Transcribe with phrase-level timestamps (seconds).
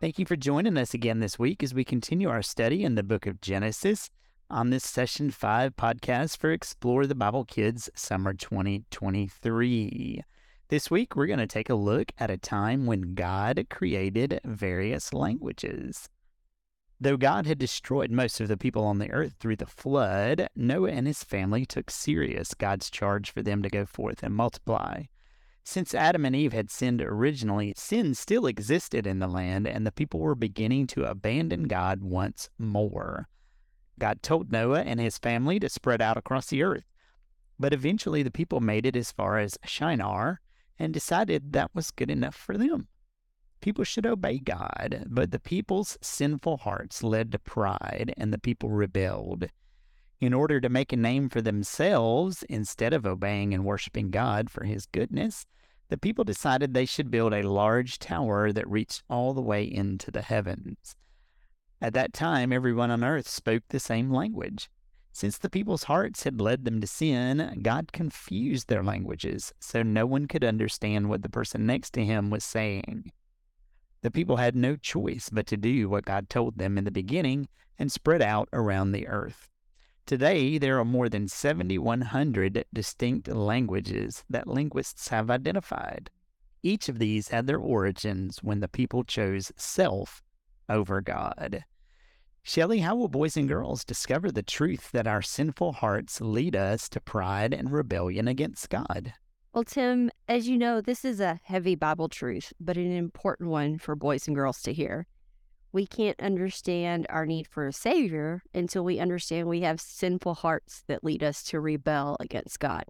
[0.00, 3.04] Thank you for joining us again this week as we continue our study in the
[3.04, 4.10] book of Genesis
[4.50, 10.22] on this Session 5 podcast for Explore the Bible Kids Summer 2023.
[10.68, 15.14] This week, we're going to take a look at a time when God created various
[15.14, 16.08] languages.
[17.00, 20.90] Though God had destroyed most of the people on the earth through the flood, Noah
[20.90, 25.04] and his family took serious God's charge for them to go forth and multiply.
[25.64, 29.92] Since Adam and Eve had sinned originally, sin still existed in the land, and the
[29.92, 33.28] people were beginning to abandon God once more.
[33.98, 36.84] God told Noah and his family to spread out across the earth,
[37.58, 40.40] but eventually the people made it as far as Shinar
[40.78, 42.88] and decided that was good enough for them
[43.64, 48.68] people should obey God, but the people's sinful hearts led to pride, and the people
[48.68, 49.46] rebelled.
[50.24, 54.64] In order to make a name for themselves, instead of obeying and worshiping God for
[54.64, 55.44] his goodness,
[55.90, 60.10] the people decided they should build a large tower that reached all the way into
[60.10, 60.96] the heavens.
[61.82, 64.70] At that time, everyone on earth spoke the same language.
[65.12, 70.06] Since the people's hearts had led them to sin, God confused their languages so no
[70.06, 73.12] one could understand what the person next to him was saying.
[74.00, 77.46] The people had no choice but to do what God told them in the beginning
[77.78, 79.50] and spread out around the earth.
[80.06, 86.10] Today, there are more than 7,100 distinct languages that linguists have identified.
[86.62, 90.22] Each of these had their origins when the people chose self
[90.68, 91.64] over God.
[92.42, 96.90] Shelley, how will boys and girls discover the truth that our sinful hearts lead us
[96.90, 99.14] to pride and rebellion against God?
[99.54, 103.78] Well, Tim, as you know, this is a heavy Bible truth, but an important one
[103.78, 105.06] for boys and girls to hear.
[105.74, 110.84] We can't understand our need for a Savior until we understand we have sinful hearts
[110.86, 112.84] that lead us to rebel against God.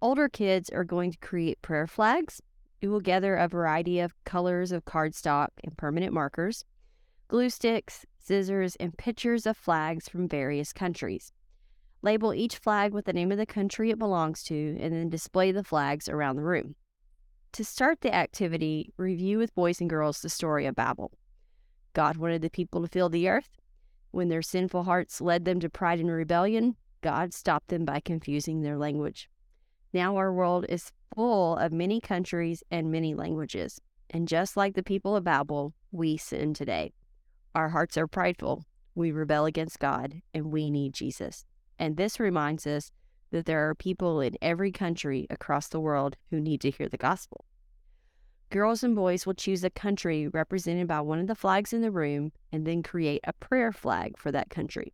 [0.00, 2.40] Older kids are going to create prayer flags.
[2.80, 6.64] We will gather a variety of colors of cardstock and permanent markers,
[7.28, 11.32] glue sticks, scissors, and pictures of flags from various countries.
[12.00, 15.52] Label each flag with the name of the country it belongs to, and then display
[15.52, 16.76] the flags around the room.
[17.52, 21.12] To start the activity, review with boys and girls the story of Babel.
[21.92, 23.50] God wanted the people to fill the earth.
[24.10, 28.62] When their sinful hearts led them to pride and rebellion, God stopped them by confusing
[28.62, 29.28] their language.
[29.92, 33.80] Now our world is full of many countries and many languages.
[34.10, 36.92] And just like the people of Babel, we sin today.
[37.54, 38.64] Our hearts are prideful.
[38.94, 41.44] We rebel against God, and we need Jesus.
[41.78, 42.92] And this reminds us
[43.30, 46.98] that there are people in every country across the world who need to hear the
[46.98, 47.46] gospel.
[48.52, 51.90] Girls and boys will choose a country represented by one of the flags in the
[51.90, 54.92] room and then create a prayer flag for that country.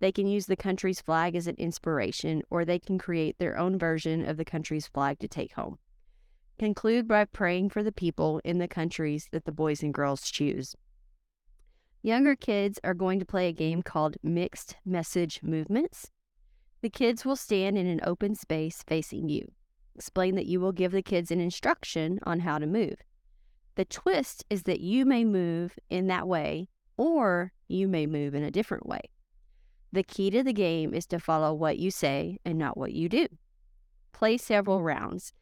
[0.00, 3.78] They can use the country's flag as an inspiration, or they can create their own
[3.78, 5.78] version of the country's flag to take home.
[6.58, 10.74] Conclude by praying for the people in the countries that the boys and girls choose.
[12.02, 16.10] Younger kids are going to play a game called Mixed Message Movements.
[16.80, 19.52] The kids will stand in an open space facing you.
[19.94, 22.96] Explain that you will give the kids an instruction on how to move.
[23.74, 28.42] The twist is that you may move in that way or you may move in
[28.42, 29.00] a different way.
[29.92, 33.08] The key to the game is to follow what you say and not what you
[33.08, 33.26] do.
[34.12, 35.32] Play several rounds.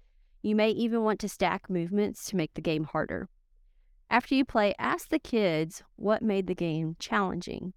[0.43, 3.29] You may even want to stack movements to make the game harder.
[4.09, 7.75] After you play, ask the kids what made the game challenging.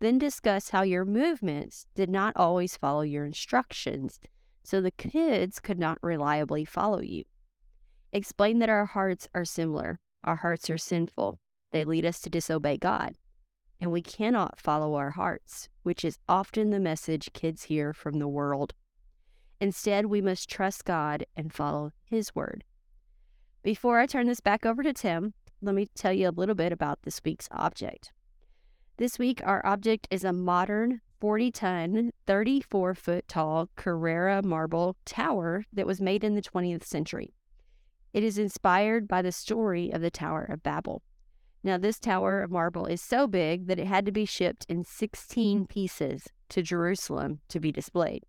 [0.00, 4.18] Then discuss how your movements did not always follow your instructions,
[4.62, 7.24] so the kids could not reliably follow you.
[8.12, 9.98] Explain that our hearts are similar.
[10.24, 11.38] Our hearts are sinful.
[11.72, 13.16] They lead us to disobey God.
[13.80, 18.28] And we cannot follow our hearts, which is often the message kids hear from the
[18.28, 18.74] world.
[19.60, 22.64] Instead, we must trust God and follow His word.
[23.62, 26.72] Before I turn this back over to Tim, let me tell you a little bit
[26.72, 28.12] about this week's object.
[28.96, 35.64] This week, our object is a modern 40 ton, 34 foot tall Carrara marble tower
[35.72, 37.34] that was made in the 20th century.
[38.12, 41.02] It is inspired by the story of the Tower of Babel.
[41.62, 44.84] Now, this tower of marble is so big that it had to be shipped in
[44.84, 48.24] 16 pieces to Jerusalem to be displayed.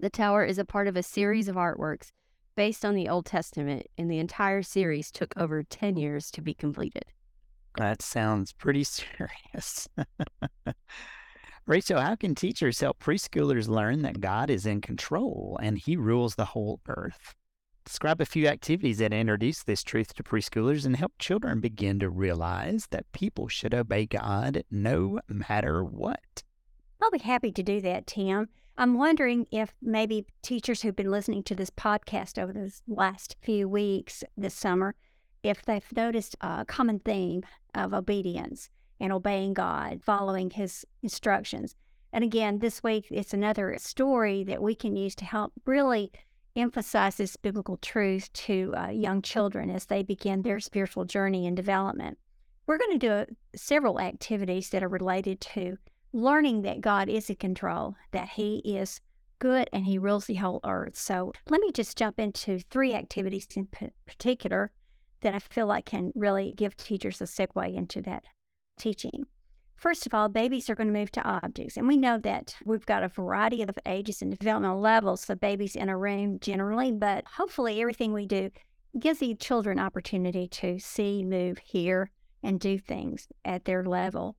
[0.00, 2.10] The tower is a part of a series of artworks
[2.56, 6.54] based on the Old Testament, and the entire series took over 10 years to be
[6.54, 7.04] completed.
[7.76, 9.88] That sounds pretty serious.
[11.68, 16.36] Rachel, how can teachers help preschoolers learn that God is in control and He rules
[16.36, 17.34] the whole earth?
[17.84, 22.08] Describe a few activities that introduce this truth to preschoolers and help children begin to
[22.08, 26.44] realize that people should obey God no matter what.
[27.02, 28.48] I'll be happy to do that, Tim.
[28.78, 33.68] I'm wondering if maybe teachers who've been listening to this podcast over the last few
[33.68, 34.94] weeks this summer,
[35.42, 37.42] if they've noticed a common theme
[37.74, 38.70] of obedience
[39.00, 41.74] and obeying God, following His instructions.
[42.12, 46.12] And again, this week it's another story that we can use to help really
[46.56, 51.56] emphasize this biblical truth to uh, young children as they begin their spiritual journey and
[51.56, 52.18] development.
[52.66, 55.76] We're going to do uh, several activities that are related to
[56.12, 59.00] learning that God is in control, that He is
[59.38, 60.96] good and He rules the whole earth.
[60.96, 64.72] So let me just jump into three activities in p- particular
[65.20, 68.24] that I feel like can really give teachers a segue into that
[68.76, 69.26] teaching.
[69.76, 71.76] First of all, babies are going to move to objects.
[71.76, 75.76] And we know that we've got a variety of ages and developmental levels of babies
[75.76, 78.50] in a room generally, but hopefully everything we do
[78.98, 82.10] gives the children opportunity to see, move, hear,
[82.42, 84.36] and do things at their level.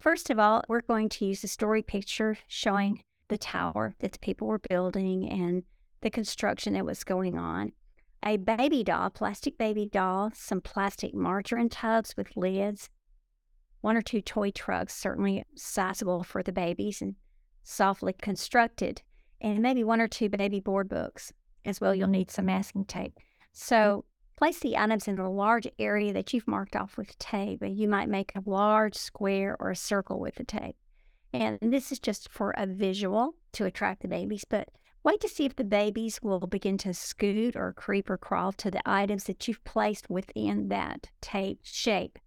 [0.00, 4.18] First of all, we're going to use a story picture showing the tower that the
[4.18, 5.64] people were building and
[6.00, 7.72] the construction that was going on.
[8.24, 12.88] A baby doll, plastic baby doll, some plastic margarine tubs with lids,
[13.80, 17.14] one or two toy trucks, certainly sizable for the babies and
[17.62, 19.02] softly constructed,
[19.40, 21.32] and maybe one or two baby board books.
[21.64, 22.12] As well, you'll mm-hmm.
[22.12, 23.12] need some masking tape.
[23.12, 23.22] Mm-hmm.
[23.52, 24.04] So
[24.36, 27.62] place the items in a large area that you've marked off with tape.
[27.64, 30.76] You might make a large square or a circle with the tape.
[31.32, 34.68] And this is just for a visual to attract the babies, but
[35.04, 38.70] wait to see if the babies will begin to scoot or creep or crawl to
[38.70, 42.18] the items that you've placed within that tape shape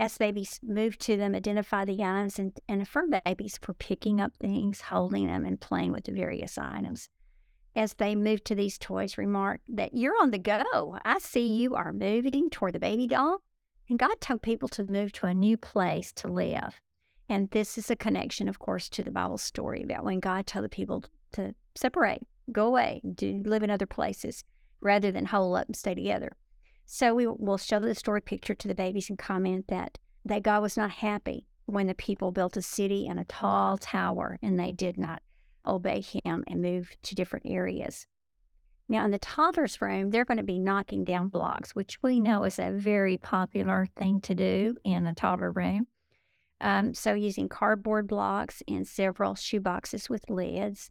[0.00, 4.32] as babies move to them, identify the items and, and affirm babies for picking up
[4.40, 7.10] things, holding them, and playing with the various items.
[7.76, 10.98] As they move to these toys, remark that you're on the go.
[11.04, 13.42] I see you are moving toward the baby doll.
[13.90, 16.80] And God told people to move to a new place to live.
[17.28, 20.64] And this is a connection, of course, to the Bible story about when God told
[20.64, 24.44] the people to separate, go away, do live in other places
[24.80, 26.36] rather than hole up and stay together.
[26.92, 30.60] So we will show the story picture to the babies and comment that, that God
[30.60, 34.72] was not happy when the people built a city and a tall tower and they
[34.72, 35.22] did not
[35.64, 38.08] obey him and move to different areas.
[38.88, 42.42] Now, in the toddler's room, they're going to be knocking down blocks, which we know
[42.42, 45.86] is a very popular thing to do in a toddler room.
[46.60, 50.90] Um, so, using cardboard blocks and several shoe boxes with lids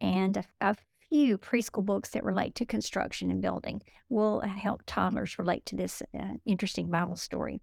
[0.00, 0.76] and a, a
[1.08, 6.02] few preschool books that relate to construction and building will help toddlers relate to this
[6.18, 7.60] uh, interesting Bible story.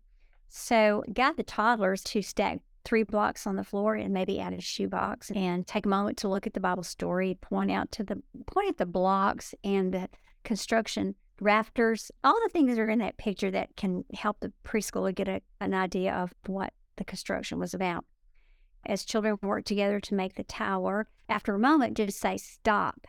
[0.49, 4.61] So, guide the toddlers to stack three blocks on the floor and maybe add a
[4.61, 8.21] shoebox and take a moment to look at the Bible story, point out to the
[8.45, 10.07] point at the blocks and the
[10.43, 15.13] construction rafters, all the things that are in that picture that can help the preschooler
[15.13, 18.05] get a, an idea of what the construction was about.
[18.85, 23.07] As children work together to make the tower, after a moment, just say stop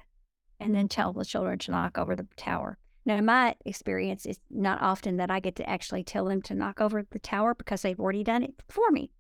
[0.59, 2.79] and then tell the children to knock over the tower.
[3.07, 6.81] Now, my experience, is not often that I get to actually tell them to knock
[6.81, 9.11] over the tower because they've already done it for me.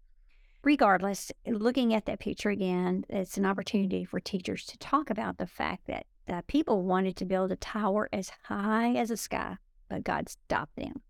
[0.64, 5.46] Regardless, looking at that picture again, it's an opportunity for teachers to talk about the
[5.46, 10.02] fact that the people wanted to build a tower as high as the sky, but
[10.02, 11.02] God stopped them.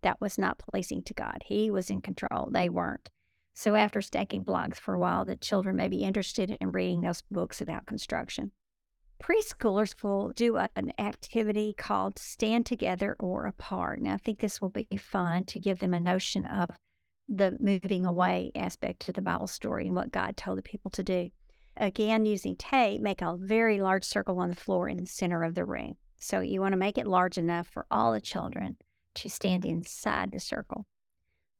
[0.00, 1.42] That was not pleasing to God.
[1.44, 3.10] He was in control, they weren't.
[3.52, 7.22] So, after stacking blocks for a while, the children may be interested in reading those
[7.30, 8.52] books about construction
[9.24, 14.02] preschoolers will do an activity called Stand Together or Apart.
[14.02, 16.70] Now, I think this will be fun to give them a notion of
[17.28, 21.02] the moving away aspect to the Bible story and what God told the people to
[21.02, 21.30] do.
[21.76, 25.54] Again, using tape, make a very large circle on the floor in the center of
[25.54, 25.94] the room.
[26.18, 28.76] So you want to make it large enough for all the children
[29.16, 30.86] to stand inside the circle.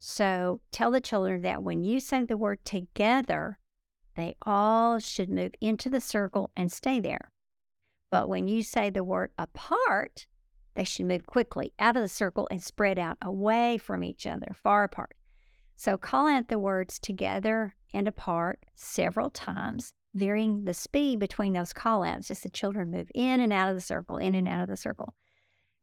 [0.00, 3.58] So tell the children that when you say the word together,
[4.16, 7.30] they all should move into the circle and stay there.
[8.14, 10.28] But when you say the word apart,
[10.76, 14.54] they should move quickly out of the circle and spread out away from each other,
[14.62, 15.16] far apart.
[15.74, 21.72] So call out the words together and apart several times, varying the speed between those
[21.72, 24.62] call outs as the children move in and out of the circle, in and out
[24.62, 25.16] of the circle.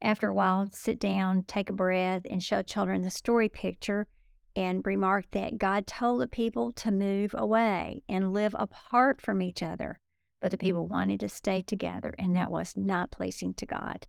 [0.01, 4.07] After a while, sit down, take a breath, and show children the story picture
[4.55, 9.61] and remark that God told the people to move away and live apart from each
[9.61, 9.99] other
[10.41, 14.07] but the people wanted to stay together, and that was not pleasing to God.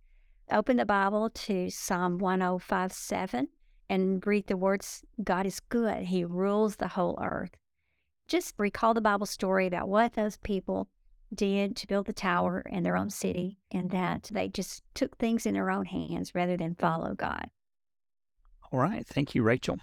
[0.51, 3.47] Open the Bible to Psalm 1057
[3.89, 7.51] and read the words God is good, He rules the whole earth.
[8.27, 10.89] Just recall the Bible story about what those people
[11.33, 15.45] did to build the tower in their own city, and that they just took things
[15.45, 17.49] in their own hands rather than follow God.
[18.71, 19.05] All right.
[19.05, 19.77] Thank you, Rachel.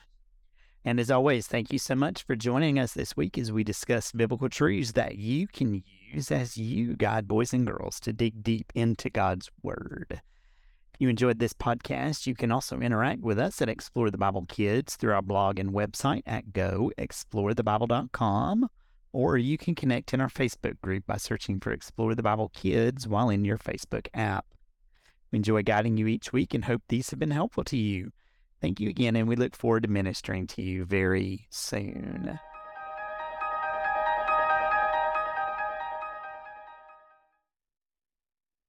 [0.85, 4.13] And as always, thank you so much for joining us this week as we discuss
[4.13, 8.73] biblical truths that you can use as you guide boys and girls to dig deep
[8.75, 10.23] into God's Word.
[10.95, 14.47] If you enjoyed this podcast, you can also interact with us at Explore the Bible
[14.49, 18.71] Kids through our blog and website at goexplorethebible.com,
[19.13, 23.07] or you can connect in our Facebook group by searching for Explore the Bible Kids
[23.07, 24.47] while in your Facebook app.
[25.31, 28.13] We enjoy guiding you each week and hope these have been helpful to you.
[28.61, 32.39] Thank you again, and we look forward to ministering to you very soon.